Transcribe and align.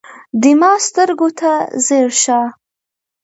د 0.41 0.43
ما 0.59 0.71
سترګو 0.87 1.29
ته 1.39 1.51
ځیر 1.85 2.07
شه 2.23 2.39